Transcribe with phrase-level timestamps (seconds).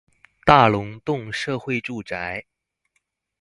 [0.45, 2.43] 大龍峒社會住宅